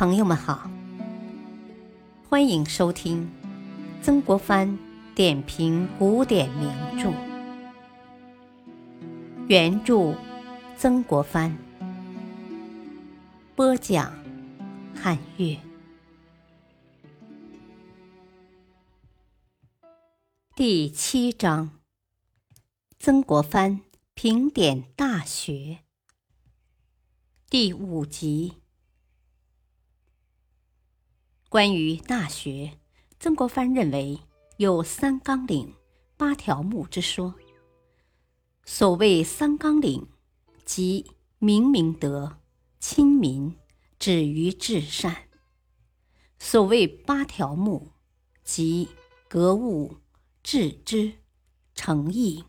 [0.00, 0.70] 朋友们好，
[2.26, 3.30] 欢迎收听
[4.00, 4.78] 曾国藩
[5.14, 7.12] 点评古典名著，
[9.46, 10.16] 原著
[10.78, 11.54] 曾国藩，
[13.54, 14.10] 播讲
[14.94, 15.58] 汉乐，
[20.56, 21.78] 第七章：
[22.98, 23.82] 曾国藩
[24.14, 25.52] 评点《大学》，
[27.50, 28.59] 第五集。
[31.50, 32.50] 关于《大学》，
[33.18, 34.20] 曾国藩认为
[34.58, 35.74] 有三纲领、
[36.16, 37.34] 八条目之说。
[38.64, 40.06] 所谓三纲领，
[40.64, 42.38] 即明明德、
[42.78, 43.56] 亲民、
[43.98, 45.12] 止于至善；
[46.38, 47.90] 所谓八条目，
[48.44, 48.88] 即
[49.28, 49.96] 格物、
[50.44, 51.14] 致知、
[51.74, 52.44] 诚意、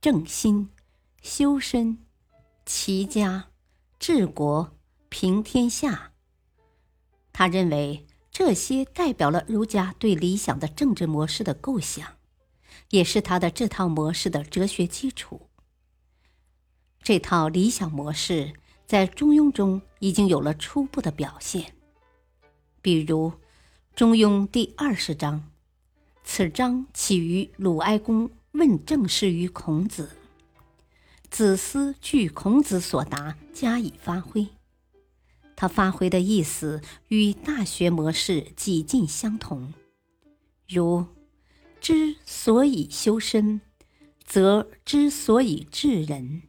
[0.00, 0.68] 正心、
[1.22, 2.04] 修身、
[2.66, 3.50] 齐家、
[4.00, 4.76] 治国、
[5.08, 6.14] 平天下。
[7.32, 8.04] 他认为。
[8.32, 12.16] 这些代表了儒家对理想的政治模式的构想，
[12.88, 15.48] 也是他的这套模式的哲学基础。
[17.02, 18.54] 这套理想模式
[18.86, 21.74] 在《中庸》中已经有了初步的表现，
[22.80, 23.30] 比如
[23.94, 25.50] 《中庸》第二十章，
[26.24, 30.16] 此章起于鲁哀公问政事于孔子，
[31.28, 34.48] 子思据孔子所答加以发挥。
[35.62, 39.72] 他发挥的意思与大学模式几近相同，
[40.68, 41.06] 如
[41.80, 43.60] “之所以修身，
[44.24, 46.42] 则之所以治人；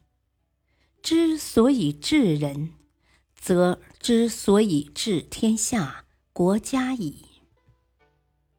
[1.00, 2.72] 之所以治人，
[3.36, 7.24] 则之所以治天下国家矣。”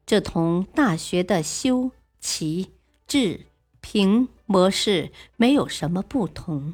[0.06, 2.70] 这同大学的修、齐、
[3.06, 3.44] 治、
[3.82, 6.72] 平模式没有什么不同，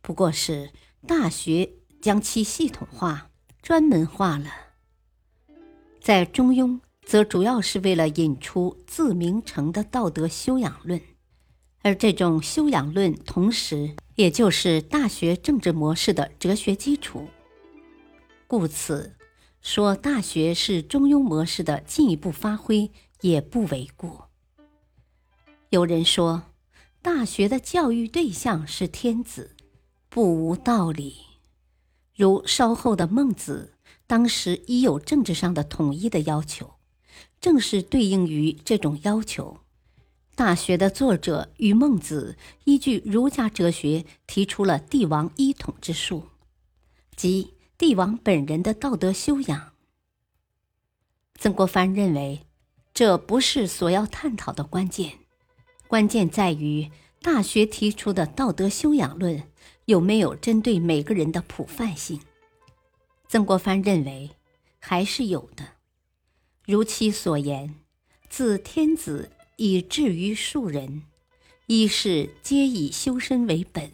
[0.00, 0.72] 不过是
[1.06, 1.74] 大学。
[2.00, 3.30] 将其系统化、
[3.62, 4.46] 专门化了。
[6.00, 6.70] 在《中庸》，
[7.04, 11.00] 则主要是为了引出自明成的道德修养论，
[11.82, 17.28] 而这种修养论，同时也就是大学政治模式的哲学基础。
[18.46, 19.14] 故此，
[19.60, 22.90] 说大学是中庸模式的进一步发挥，
[23.20, 24.30] 也不为过。
[25.68, 26.44] 有人说，
[27.02, 29.54] 大学的教育对象是天子，
[30.08, 31.29] 不无道理。
[32.20, 33.72] 如稍后的孟子，
[34.06, 36.74] 当时已有政治上的统一的要求，
[37.40, 39.60] 正是对应于这种要求。
[40.36, 46.24] 《大学》的作者与孟子依据儒家哲学提出了帝王一统之术，
[47.16, 49.72] 即帝王本人的道德修养。
[51.38, 52.42] 曾国藩认为，
[52.92, 55.20] 这不是所要探讨的关键，
[55.88, 56.82] 关键在于
[57.22, 59.44] 《大学》提出的道德修养论。
[59.90, 62.20] 有没有针对每个人的普泛性？
[63.26, 64.30] 曾国藩认为
[64.78, 65.64] 还是有的。
[66.64, 67.74] 如其所言，
[68.28, 71.02] 自天子以至于庶人，
[71.66, 73.90] 一是皆以修身为本。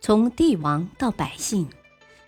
[0.00, 1.68] 从帝王到百姓，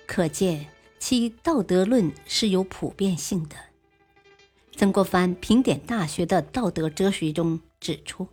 [0.06, 0.66] 可见
[0.98, 3.56] 其道德论是有普遍性的。
[4.76, 8.28] 曾国藩评点《大学》的道德哲学中指出，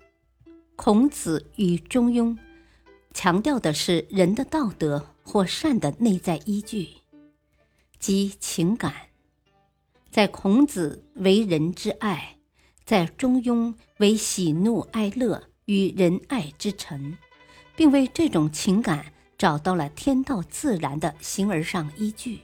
[0.76, 2.38] 孔子与中庸。
[3.14, 6.90] 强调的是人的道德或善的内在依据，
[8.00, 8.94] 即情感。
[10.12, 12.38] 在孔子为人之爱，
[12.84, 17.18] 在中庸为喜怒哀乐与仁爱之臣，
[17.76, 22.42] 并为这种情感找到了天道自然的形而上依据。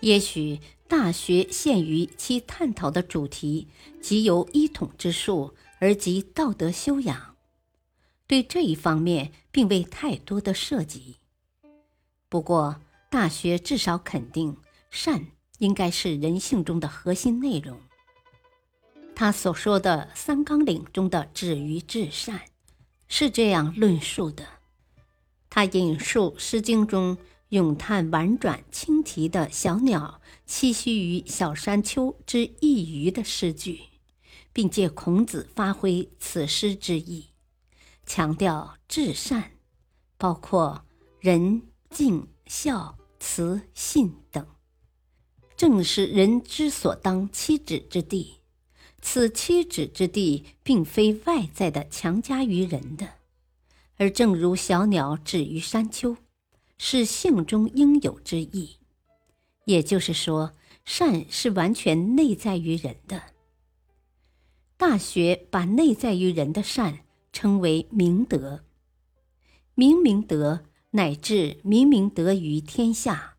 [0.00, 0.56] 也许
[0.88, 3.68] 《大学》限于其探讨的主题，
[4.02, 7.33] 即由一统之术而及道德修养。
[8.34, 11.18] 对这一方面并未太多的涉及。
[12.28, 14.56] 不过，《大学》至少肯定
[14.90, 15.28] 善
[15.58, 17.78] 应该是人性中的核心内容。
[19.14, 22.40] 他所说的三纲领中的“止于至善”，
[23.06, 24.44] 是这样论述的。
[25.48, 27.16] 他引述《诗经》中
[27.50, 33.78] 咏叹婉转轻啼的小鸟栖息于小山丘之一隅的诗句，
[34.52, 37.26] 并借孔子发挥此诗之意。
[38.06, 39.52] 强调至善，
[40.16, 40.84] 包括
[41.20, 44.46] 仁、敬、孝、慈、信等，
[45.56, 48.40] 正是人之所当妻止之地。
[49.00, 53.06] 此妻止之地，并非外在的强加于人的，
[53.96, 56.16] 而正如小鸟止于山丘，
[56.78, 58.78] 是性中应有之意。
[59.66, 60.54] 也就是说，
[60.84, 63.16] 善是完全内在于人的。
[64.76, 67.03] 《大学》把内在于人的善。
[67.34, 68.64] 称为明德，
[69.74, 73.36] 明明德乃至明明德于天下，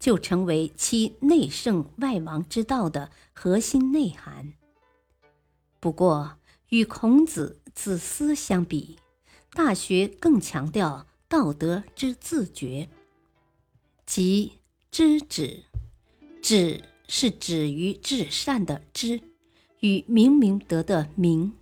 [0.00, 4.54] 就成为其内圣外王之道的核心内涵。
[5.78, 6.38] 不过，
[6.70, 8.98] 与孔子子思相比，
[9.56, 12.88] 《大学》更强调道德之自觉，
[14.04, 14.54] 即
[14.90, 15.62] 知止。
[16.42, 19.20] 止是止于至善的知，
[19.80, 21.52] 与明明德的明。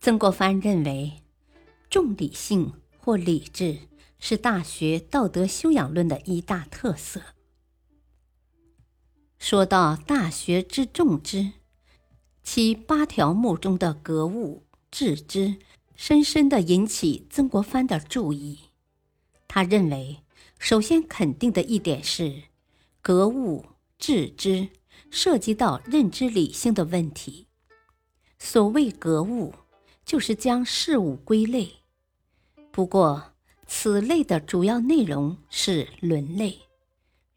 [0.00, 1.22] 曾国藩认为，
[1.90, 3.78] 重理性或理智
[4.20, 7.20] 是大学道德修养论的一大特色。
[9.38, 11.52] 说到大学之重之，
[12.42, 15.56] 其八条目中的格物致知，
[15.96, 18.58] 深深的引起曾国藩的注意。
[19.46, 20.18] 他认为，
[20.58, 22.44] 首先肯定的一点是。
[23.00, 23.64] 格物
[23.98, 24.68] 致知
[25.10, 27.46] 涉及到认知理性的问题。
[28.38, 29.54] 所谓格物，
[30.08, 31.70] 就是将事物归类。
[32.70, 33.34] 不过，
[33.66, 36.60] 此类的主要内容是伦类，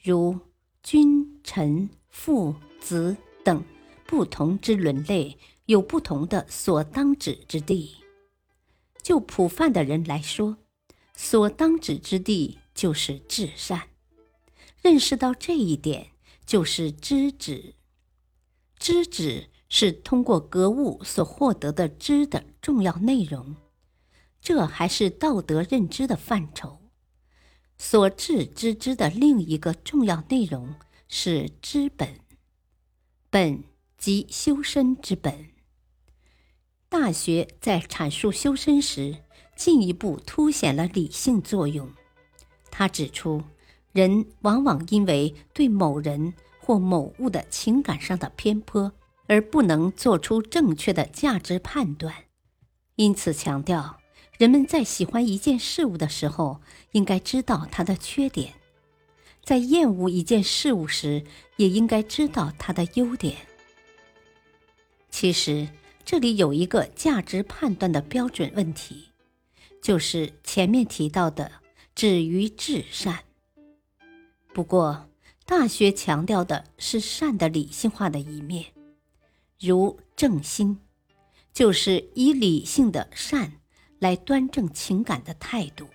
[0.01, 0.39] 如
[0.81, 3.61] 君、臣、父、子等
[4.07, 7.97] 不同之伦类，有不同的所当指之地。
[9.03, 10.55] 就普泛的人来说，
[11.13, 13.89] 所当指之地就是至善。
[14.81, 16.11] 认识到这一点，
[16.45, 17.75] 就是知止。
[18.79, 23.55] 知止是通过格物所获得的知的重要内容，
[24.41, 26.79] 这还是道德认知的范畴。
[27.77, 30.75] 所致知之的另一个重要内容
[31.07, 32.19] 是知本，
[33.29, 33.63] 本
[33.97, 35.47] 即修身之本。
[36.89, 39.19] 大学在阐述修身时，
[39.55, 41.89] 进一步凸显了理性作用。
[42.69, 43.41] 他指出。
[43.93, 48.93] 人往往因为对某人或某物的情感上的偏颇，
[49.31, 52.13] 而不能做出正确的价值判断，
[52.97, 54.01] 因此强调
[54.37, 56.59] 人们在喜欢一件事物的时候，
[56.91, 58.49] 应该知道它的缺点；
[59.41, 61.23] 在厌恶一件事物时，
[61.55, 63.37] 也应该知道它的优点。
[65.09, 65.69] 其实，
[66.03, 69.11] 这里有一个价值判断的标准问题，
[69.81, 71.49] 就是前面提到的
[71.95, 73.19] “止于至善”。
[74.53, 75.09] 不过，
[75.45, 78.65] 大学强调的是善的理性化的一面，
[79.61, 80.79] 如正心，
[81.53, 83.59] 就是以理性的善
[83.99, 85.87] 来端正情感的态度，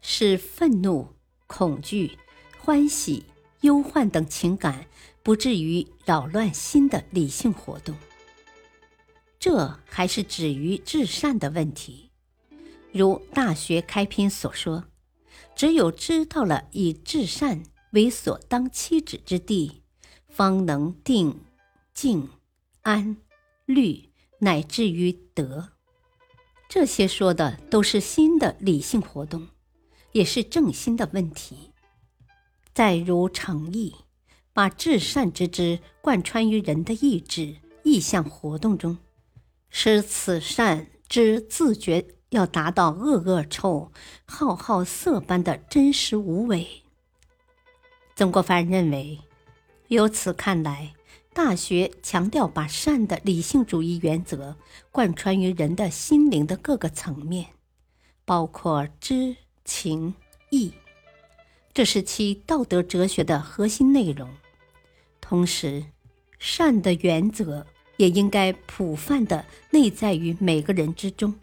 [0.00, 1.08] 使愤怒、
[1.48, 2.16] 恐惧、
[2.60, 3.24] 欢喜、
[3.62, 4.86] 忧患等情感
[5.24, 7.96] 不至于扰乱心的理性活动。
[9.40, 12.10] 这还是止于至善的问题，
[12.92, 14.84] 如大学开篇所说
[15.56, 17.64] ：“只有知道了以至善。”
[17.94, 19.80] 为所当栖止之地，
[20.26, 21.40] 方能定、
[21.92, 22.28] 静、
[22.84, 23.16] 安、
[23.64, 24.10] 虑，
[24.40, 25.70] 乃至于德。
[26.68, 29.48] 这些说的都是心的理性活动，
[30.12, 31.72] 也是正心的问题。
[32.74, 33.94] 再如诚意，
[34.52, 38.98] 把至善之知贯穿于人的意志、意向活动中，
[39.70, 43.90] 使此善之自觉要达到恶恶臭、
[44.26, 46.82] 浩浩色般的真实无伪。
[48.14, 49.20] 曾国藩认为，
[49.88, 50.92] 由此看来，
[51.34, 54.56] 《大学》强调把善的理性主义原则
[54.92, 57.48] 贯穿于人的心灵的各个层面，
[58.24, 60.14] 包括知、情、
[60.50, 60.72] 义，
[61.74, 64.30] 这是其道德哲学的核心内容。
[65.20, 65.84] 同时，
[66.38, 71.34] 善的原则也应该普泛的内在于每个人之中。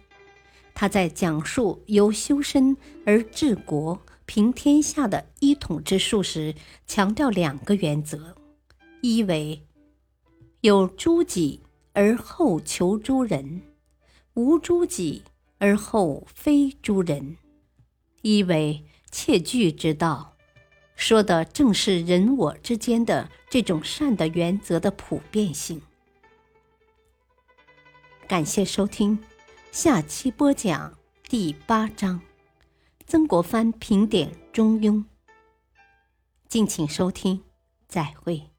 [0.74, 4.02] 他在讲述由修身而治国。
[4.26, 6.56] 平天下的一统之术时，
[6.88, 8.38] 强调两个原则：
[9.02, 9.62] 一为
[10.62, 11.64] 有诸己
[11.94, 13.64] 而后求诸人，
[14.36, 15.24] 无诸己
[15.58, 17.36] 而后非诸人；
[18.22, 20.38] 一为切据之道，
[20.96, 25.82] 说的正是人我之间的这种善的原则的普遍性。
[28.28, 29.18] 感谢收听，
[29.72, 30.96] 下期播讲
[31.28, 32.22] 第八章。
[33.08, 34.94] 曾国藩评点《中庸》，
[36.48, 37.42] 敬请收听，
[37.88, 38.51] 再会。